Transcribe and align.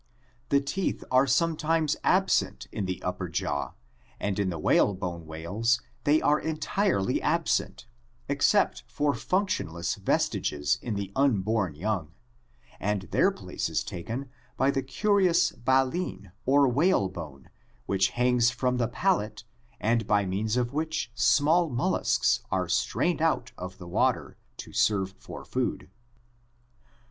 The 0.49 0.59
teeth 0.61 1.03
are 1.11 1.27
sometimes 1.27 1.95
absent 2.03 2.65
in 2.71 2.85
the 2.87 3.03
upper 3.03 3.29
jaw 3.29 3.73
(sperm 3.73 3.75
whale, 3.75 3.75
Physeter), 3.75 4.13
and 4.21 4.39
in 4.39 4.49
the 4.49 4.57
whalebone 4.57 5.25
whales 5.27 5.77
(Mystacoceti) 5.79 6.03
they 6.05 6.21
are 6.23 6.39
entirely 6.39 7.21
absent, 7.21 7.85
except 8.27 8.83
for 8.87 9.13
functionless 9.13 9.93
vestiges 9.93 10.79
in 10.81 10.95
the 10.95 11.11
unborn 11.15 11.75
young, 11.75 12.13
and 12.79 13.03
their 13.11 13.29
place 13.29 13.69
is 13.69 13.83
taken 13.83 14.31
by 14.57 14.71
the 14.71 14.81
curious 14.81 15.51
baleen 15.51 16.31
or 16.47 16.65
292 16.65 16.65
ORGANIC 16.65 16.73
EVOLUTION 16.73 16.75
whalebone 16.75 17.49
which 17.85 18.09
hangs 18.09 18.49
from 18.49 18.77
the 18.77 18.87
palate 18.87 19.43
and 19.79 20.07
by 20.07 20.25
means 20.25 20.57
of 20.57 20.73
which 20.73 21.11
small 21.13 21.69
molluscs 21.69 22.39
(pteropods) 22.39 22.41
are 22.49 22.67
strained 22.67 23.21
out 23.21 23.51
of 23.55 23.77
the 23.77 23.87
water 23.87 24.35
to 24.57 24.73
serve 24.73 25.13
for 25.19 25.45
food. 25.45 25.91